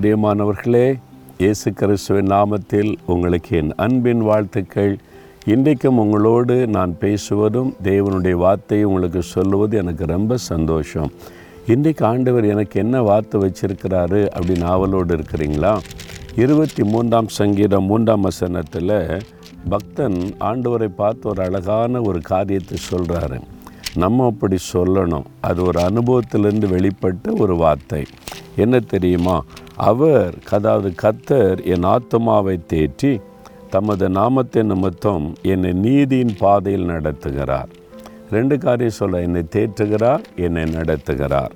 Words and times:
பிரியமானவர்களே 0.00 1.00
இயேசு 1.38 1.72
கிறிஸ்துவின் 1.72 2.30
நாமத்தில் 2.30 2.94
உங்களுக்கு 3.06 3.56
என் 3.56 3.72
அன்பின் 3.76 4.22
வாழ்த்துக்கள். 4.22 4.98
இன்றைக்கும் 5.46 5.98
உங்களோடு 5.98 6.66
நான் 6.66 6.96
பேசுவதும் 7.00 7.72
தேவனுடைய 7.84 8.32
வார்த்தையை 8.32 8.86
உங்களுக்கு 8.86 9.22
சொல்லுவது 9.22 9.76
எனக்கு 9.76 10.06
ரொம்ப 10.06 10.36
சந்தோஷம். 10.36 11.10
இன்றைக்கு 11.66 12.06
ஆண்டவர் 12.06 12.44
எனக்கு 12.44 12.80
என்ன 12.80 13.02
வார்த்தை 13.02 13.40
வச்சிருக்கிறாரு 13.40 14.28
அப்படின்னு 14.38 14.64
ஆவலோடு 14.64 15.16
இருக்கிறீங்களா? 15.16 15.78
இருபத்தி 16.36 16.84
மூன்றாம் 16.84 17.28
சங்கீதம் 17.28 17.84
மூன்றாம் 17.84 18.20
வசனத்தில் 18.20 19.22
பக்தன் 19.68 20.18
ஆண்டவரை 20.40 20.90
பார்த்து 20.96 21.28
ஒரு 21.28 21.42
அழகான 21.42 22.00
ஒரு 22.00 22.20
காரியத்தை 22.20 22.78
சொல்கிறாரு 22.92 23.40
நம்ம 23.94 24.26
அப்படி 24.26 24.56
சொல்லணும். 24.72 25.24
அது 25.40 25.64
ஒரு 25.64 25.80
அனுபவத்திலிருந்து 25.80 26.66
வெளிப்பட்ட 26.76 27.38
ஒரு 27.38 27.56
வார்த்தை. 27.56 28.06
என்ன 28.56 28.80
தெரியுமா? 28.80 29.42
அவர் 29.76 30.34
அதாவது 30.50 30.92
கத்தர் 31.02 31.64
என் 31.64 31.82
ஆத்மாவை 31.82 32.60
தேற்றி 32.72 33.20
தமது 33.70 34.08
நாமத்தின் 34.08 34.70
நிமித்தம் 34.72 35.34
என்னை 35.42 35.72
நீதியின் 35.72 36.34
பாதையில் 36.38 36.88
நடத்துகிறார். 36.88 37.70
ரெண்டு 38.30 38.58
காரியம் 38.58 38.98
சொல்ல 39.00 39.20
என்னை 39.20 39.42
தேற்றுகிறார் 39.56 40.20
என்னை 40.36 40.62
நடத்துகிறார். 40.62 41.52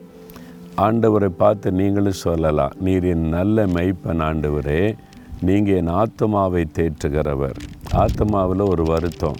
ஆண்டவரை 0.77 1.27
பார்த்து 1.27 1.73
நீங்களும் 1.73 2.23
சொல்லலாம் 2.27 2.73
நீர் 2.81 3.05
என் 3.05 3.29
நல்ல 3.29 3.67
மெய்ப்பன் 3.67 4.23
ஆண்டவரே 4.29 4.95
நீங்கள் 5.41 5.75
என் 5.75 5.89
ஆத்மாவை 5.89 6.67
தேற்றுகிறவர். 6.79 7.59
ஆத்மாவில் 7.93 8.69
ஒரு 8.69 8.83
வருத்தம் 8.83 9.37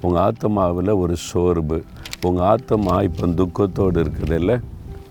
உங்கள் 0.00 0.22
ஆத்மாவில் 0.22 0.98
ஒரு 0.98 1.16
சோர்வு 1.16 1.84
உங்கள் 2.22 2.46
ஆத்மா 2.46 3.00
இப்போ 3.00 3.26
துக்கத்தோடு 3.26 4.04
இருக்குதுல்ல? 4.04 4.60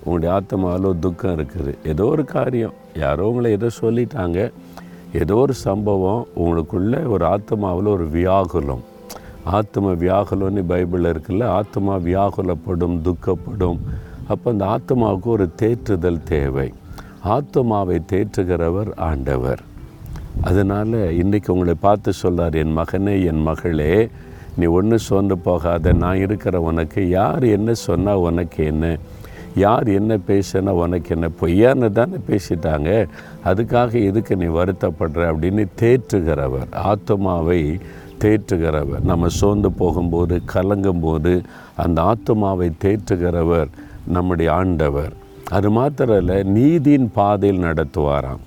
உங்களுடைய 0.06 0.30
ஆத்மாவிலோ 0.38 0.90
ஒரு 0.92 1.00
துக்கம் 1.00 1.38
இருக்குது. 1.38 1.74
ஏதோ 1.84 2.06
ஒரு 2.06 2.26
காரியம். 2.26 2.74
யாரோ 2.96 3.28
உங்களை 3.28 3.52
ஏதோ 3.52 3.70
சொல்லிட்டாங்க. 3.82 4.52
ஏதோ 5.14 5.36
ஒரு 5.36 5.54
சம்பவம் 5.54 6.28
உங்களுக்குள்ள 6.36 7.08
ஒரு 7.08 7.26
ஆத்மாவில் 7.26 7.94
ஒரு 7.96 8.08
வியாகுலம். 8.08 8.84
ஆத்ம 9.44 9.92
வியாகுலம்னு 9.92 10.62
பைபிளில் 10.72 11.12
இருக்குல்ல 11.14 11.44
ஆத்மா 11.44 11.96
வியாகுலப்படும் 11.96 12.98
துக்கப்படும். 13.02 13.80
அப்போ 14.28 14.52
அந்த 14.52 14.66
ஆத்மாவுக்கு 14.66 15.30
ஒரு 15.36 15.50
தேற்றுதல் 15.62 16.24
தேவை. 16.24 16.74
ஆத்மாவை 17.36 17.98
தேற்றுகிறவர் 18.12 18.92
ஆண்டவர். 18.96 19.62
அதனால் 20.42 20.96
இன்றைக்கி 21.22 21.50
உங்களை 21.50 21.76
பார்த்து 21.80 22.14
சொல்கிறார் 22.14 22.56
என் 22.56 22.78
மகனே 22.78 23.26
என் 23.26 23.42
மகளே 23.42 24.10
நீ 24.58 24.66
ஒன்று 24.66 25.00
சோர்ந்து 25.00 25.38
போகாத. 25.38 25.94
நான் 25.94 26.18
இருக்கிற 26.18 26.62
உனக்கு 26.62 27.10
யார் 27.10 27.44
என்ன 27.44 27.74
சொன்னால் 27.74 28.26
உனக்கு 28.30 28.66
என்ன? 28.66 28.98
யார் 29.56 29.88
என்ன 29.88 30.18
பேசினா 30.28 30.70
உனக்கு 30.70 31.16
என்ன 31.16 31.30
பொய்யான்னு 31.42 31.90
தானே 31.90 32.14
பேசிட்டாங்க. 32.30 33.08
அதுக்காக 33.46 34.04
எதுக்கு 34.04 34.36
நீ 34.36 34.46
வருத்தப்படுற 34.46 35.26
அப்படின்னு 35.26 35.66
தேற்றுகிறவர் 35.82 36.74
ஆத்மாவை 36.74 37.80
தேற்றுகிறவர். 38.20 39.04
நம்ம 39.04 39.28
சோர்ந்து 39.28 39.72
போகும்போது 39.72 40.42
கலங்கும்போது 40.54 41.44
அந்த 41.76 42.02
ஆத்மாவை 42.02 42.72
தேற்றுகிறவர் 42.84 43.68
நம்முடைய 44.08 44.54
ஆண்டவர். 44.54 45.14
அது 45.50 45.70
மாத்திரம் 45.70 46.18
இல்லை 46.18 46.44
நீதியின் 46.44 47.12
பாதையில் 47.14 47.64
நடத்துவாராம். 47.64 48.44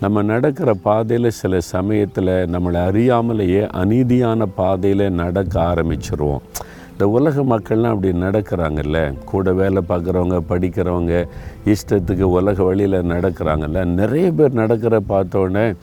நம்ம 0.00 0.22
நடக்கிற 0.22 0.74
பாதையில் 0.74 1.30
சில 1.30 1.60
சமயத்தில் 1.60 2.26
நம்மளை 2.26 2.80
அறியாமலேயே 2.88 3.62
அநீதியான 3.74 4.46
பாதையில் 4.54 5.12
நடக்க 5.12 5.62
ஆரம்பிச்சிருவோம். 5.62 6.44
இந்த 6.94 7.08
உலக 7.08 7.42
மக்கள்லாம் 7.42 7.92
அப்படி 7.94 8.18
நடக்கிறாங்கல்ல? 8.18 9.14
கூட 9.24 9.52
வேலை 9.52 9.82
பார்க்குறவங்க 9.88 10.40
படிக்கிறவங்க 10.48 11.26
இஷ்டத்துக்கு 11.64 12.22
உலக 12.22 12.62
வழியில் 12.62 13.02
நடக்கிறாங்கல்ல? 13.02 13.84
நிறைய 13.84 14.32
பேர் 14.32 14.52
நடக்கிற 14.52 15.00
பார்த்தோன்னே 15.08 15.76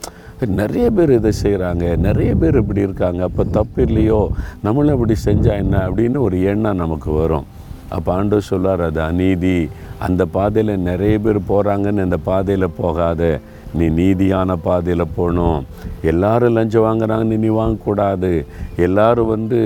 நிறைய 0.46 0.92
பேர் 0.92 1.12
இதை 1.12 1.32
செய்கிறாங்க 1.44 1.98
நிறைய 1.98 2.36
பேர் 2.36 2.56
இப்படி 2.56 2.82
இருக்காங்க 2.82 3.24
அப்போ 3.24 3.44
தப்பு 3.44 3.82
இல்லையோ? 3.84 4.30
நம்மளும் 4.64 4.94
இப்படி 4.94 5.20
செஞ்சால் 5.26 5.62
என்ன? 5.64 5.90
அப்படின்னு 5.90 6.18
ஒரு 6.18 6.44
எண்ணம் 6.44 6.76
நமக்கு 6.76 7.12
வரும். 7.12 7.44
அப்போ 7.90 8.14
ஆண்டு 8.14 8.42
சொல்லார் 8.42 8.82
அது 8.82 9.02
அநீதி. 9.02 9.70
அந்த 10.00 10.26
பாதையில் 10.26 10.80
நிறைய 10.80 11.20
பேர் 11.20 11.40
போகிறாங்கன்னு 11.40 12.02
அந்த 12.02 12.18
பாதையில் 12.18 12.76
போகாத. 12.78 13.40
நீ 13.74 13.86
நீதியான 13.90 14.56
பாதையில் 14.64 15.14
போகணும். 15.16 15.66
எல்லோரும் 16.02 16.54
லஞ்சம் 16.54 16.84
வாங்குறாங்கன்னு 16.84 17.38
நீ 17.38 17.48
வாங்கக்கூடாது. 17.48 18.46
எல்லோரும் 18.76 19.28
வந்து 19.28 19.60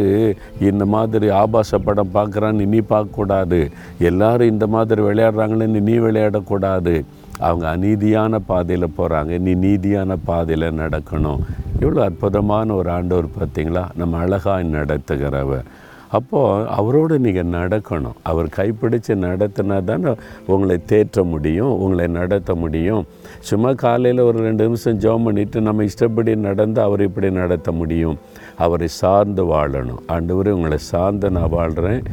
இந்த 0.59 0.85
மாதிரி 0.85 1.29
ஆபாச 1.29 1.77
படம் 1.77 2.13
பார்க்குறான்னு 2.13 2.65
நீ 2.65 2.81
பார்க்கக்கூடாது. 2.89 3.71
எல்லோரும் 3.99 4.49
இந்த 4.49 4.67
மாதிரி 4.67 5.01
விளையாடுறாங்கன்னு 5.01 5.67
நீ 5.67 5.93
விளையாடக்கூடாது. 5.93 7.05
அவங்க 7.39 7.77
அநீதியான 7.77 8.39
பாதையில் 8.45 8.93
போகிறாங்க 8.97 9.39
நீ 9.39 9.53
நீதியான 9.55 10.17
பாதையில் 10.25 10.71
நடக்கணும். 10.71 11.39
எவ்வளோ 11.79 12.03
அற்புதமான 12.03 12.73
ஒரு 12.73 12.89
ஆண்டவர் 12.89 13.25
பார்த்தீங்களா? 13.39 13.85
நம்ம 13.95 14.17
அழகாக 14.17 14.63
நடத்துகிறவர். 14.63 15.65
அப்போது 16.17 16.67
அவரோடு 16.79 17.15
நீங்கள் 17.25 17.53
நடக்கணும். 17.57 18.17
அவர் 18.29 18.47
கைப்பிடித்து 18.57 19.13
நடத்தினா 19.27 19.77
தானே 19.89 20.11
உங்களை 20.53 20.77
தேற்ற 20.91 21.23
முடியும் 21.33 21.73
உங்களை 21.83 22.07
நடத்த 22.19 22.55
முடியும். 22.63 23.03
சும்மா 23.49 23.71
காலையில் 23.83 24.27
ஒரு 24.29 24.39
ரெண்டு 24.47 24.65
நிமிஷம் 24.67 25.01
ஜோம் 25.05 25.25
பண்ணிவிட்டு 25.27 25.59
நம்ம 25.67 25.85
இஷ்டப்படி 25.89 26.33
நடந்து 26.47 26.79
அவர் 26.87 27.03
இப்படி 27.07 27.29
நடத்த 27.41 27.71
முடியும். 27.81 28.17
அவரை 28.65 28.87
சார்ந்து 29.01 29.43
வாழணும். 29.53 30.01
ஆண்டவரே 30.15 30.51
உங்களை 30.57 30.77
சார்ந்து 30.91 31.29
நான் 31.37 31.55
வாழ்கிறேன் 31.57 32.03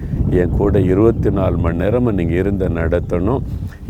என் 0.40 0.56
கூட 0.60 0.80
இருபத்தி 0.92 1.30
நாலு 1.38 1.56
மணி 1.64 1.80
நேரமும் 1.82 2.18
நீங்கள் 2.20 2.40
இருந்த 2.42 2.66
நடத்தணும். 2.80 3.44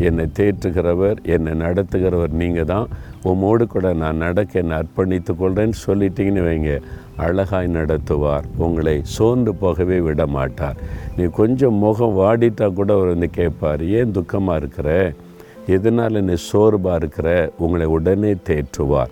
என்னை 0.07 0.25
தேற்றுகிறவர் 0.39 1.17
என்னை 1.35 1.53
நடத்துகிறவர் 1.65 2.35
நீங்கள் 2.41 2.69
தான் 2.73 2.87
உம்மோடு 3.31 3.65
கூட 3.73 3.87
நான் 4.03 4.21
நடக்க 4.25 4.61
என்னை 4.61 4.77
அர்ப்பணித்து 4.81 5.33
கொள்கிறேன்னு 5.41 5.77
சொல்லிட்டீங்கன்னு 5.87 6.47
வைங்க. 6.49 6.73
அழகாய் 7.17 7.67
நடத்துவார். 7.67 8.43
உங்களை 8.57 9.01
சோர்ந்து 9.03 9.55
போகவே 9.55 9.99
விட 9.99 10.25
மாட்டார் 10.27 10.75
நீ 11.17 11.23
கொஞ்சம் 11.23 11.73
முகம் 11.73 12.17
வாடிட்டா 12.17 12.73
கூட 12.73 12.93
அவர் 12.93 13.07
வந்து 13.07 13.29
கேட்பார் 13.29 13.83
ஏன் 13.83 14.11
துக்கமாக 14.11 14.55
இருக்கிற? 14.55 15.13
எதனால் 15.67 16.23
நீ 16.23 16.33
சோர்வாக 16.33 16.95
இருக்கிற? 16.95 17.51
உங்களை 17.57 17.85
உடனே 17.85 18.33
தேற்றுவார். 18.33 19.09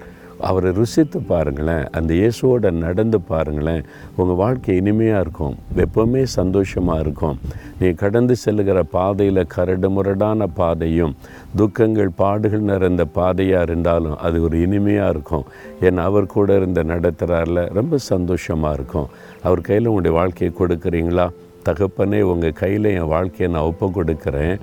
அவரை 0.50 0.70
ருசித்து 0.80 1.20
பாருங்களேன் 1.32 1.86
அந்த 1.98 2.12
இயேசுவோட 2.20 2.72
நடந்து 2.86 3.18
பாருங்களேன். 3.32 3.84
உங்கள் 4.20 4.40
வாழ்க்கை 4.42 4.76
இனிமையாக 4.82 5.24
இருக்கும் 5.26 5.56
எப்போவுமே 5.84 6.24
சந்தோஷமாக 6.38 7.04
இருக்கும். 7.06 7.38
நீ 7.80 7.90
கடந்து 8.04 8.36
செல்லுகிற 8.44 8.80
பாதையில் 8.96 9.42
கரடு 9.56 9.90
முரடான 9.96 10.48
பாதையும் 10.60 11.14
துக்கங்கள் 11.62 12.12
பாடுகள் 12.22 12.68
நிறைந்த 12.72 13.06
பாதையாக 13.18 13.68
இருந்தாலும் 13.68 14.18
அது 14.28 14.44
ஒரு 14.48 14.58
இனிமையாக 14.66 15.14
இருக்கும். 15.16 15.46
ஏன்னா 15.88 16.04
அவர் 16.12 16.34
கூட 16.36 16.56
இருந்த 16.62 16.84
நடத்துகிறாரில் 16.94 17.64
ரொம்ப 17.80 17.98
சந்தோஷமாக 18.12 18.78
இருக்கும். 18.80 19.10
அவர் 19.48 19.66
கையில் 19.70 19.90
உங்களுடைய 19.92 20.16
வாழ்க்கையை 20.20 20.52
கொடுக்குறீங்களா? 20.60 21.28
தகப்பனே 21.66 22.22
உங்கள் 22.34 22.60
கையில் 22.62 22.90
என் 22.98 23.12
வாழ்க்கையை 23.16 23.48
நான் 23.56 23.70
ஒப்பு 23.72 23.88
கொடுக்குறேன். 23.98 24.56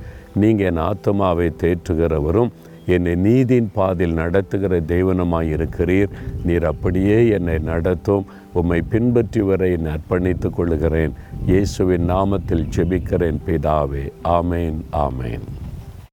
நீங்கள் 0.42 0.68
என் 0.70 0.80
ஆத்மாவை 0.90 1.46
தேற்றுகிறவரும் 1.62 2.50
என்னை 2.94 3.14
நீதியின் 3.26 3.70
பாதையில் 3.74 4.18
நடத்துகிற 4.22 4.80
தெய்வனமாய் 4.92 5.50
இருக்கிறீர். 5.56 6.12
நீர் 6.44 6.66
அப்படியே 6.72 7.18
என்னை 7.36 7.56
நடத்தும். 7.70 8.26
உம்மை 8.52 8.80
பின்பற்றி 8.92 9.40
வர 9.50 9.68
என்னை 9.76 9.92
அர்ப்பணித்துக் 9.96 10.56
கொள்கிறேன் 10.58 11.14
இயேசுவின் 11.46 12.10
நாமத்தில் 12.10 12.68
ஜெபிக்கிறேன் 12.76 13.40
பிதாவே. 13.46 14.04
ஆமேன் 14.38 14.78
ஆமேன். 15.06 15.46